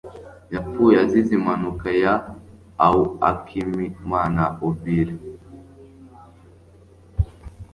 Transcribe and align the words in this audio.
Yapfuye 0.53 0.95
azize 1.03 1.31
impanuka 1.39 1.87
ya 2.03 2.13
auAkimanaobile. 2.85 5.15